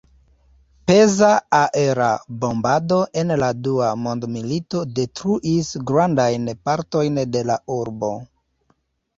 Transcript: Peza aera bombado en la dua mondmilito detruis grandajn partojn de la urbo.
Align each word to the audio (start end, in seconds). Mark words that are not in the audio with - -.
Peza 0.91 1.27
aera 1.57 2.07
bombado 2.45 2.97
en 3.23 3.33
la 3.43 3.51
dua 3.67 3.89
mondmilito 4.07 4.81
detruis 5.01 5.71
grandajn 5.93 6.51
partojn 6.71 7.25
de 7.37 7.47
la 7.53 7.63
urbo. 7.77 8.15